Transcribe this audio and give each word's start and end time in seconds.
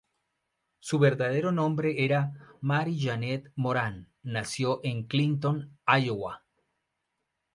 Su 0.79 0.97
verdadero 0.97 1.51
nombre 1.51 2.03
era 2.03 2.31
Mary 2.61 2.97
Jeanette 2.97 3.51
Moran; 3.55 4.07
nació 4.23 4.79
en 4.83 5.03
Clinton, 5.03 5.77
Iowa. 5.85 6.43